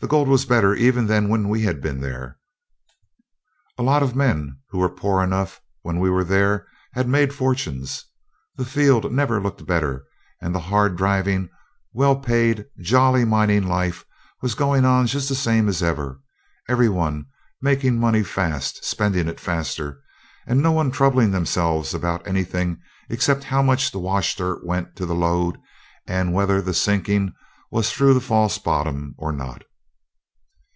[0.00, 2.38] The gold was better even than when we were there.
[3.76, 8.04] A lot of men who were poor enough when we were there had made fortunes.
[8.54, 10.04] The field never looked better,
[10.40, 11.48] and the hard driving,
[11.92, 14.04] well paid, jolly mining life
[14.40, 16.20] was going on just the same as ever;
[16.68, 17.26] every one
[17.60, 20.00] making money fast spending it faster
[20.46, 22.80] and no one troubling themselves about anything
[23.10, 25.58] except how much the washdirt went to the load,
[26.06, 27.32] and whether the sinking
[27.72, 29.64] was through the false bottom or not.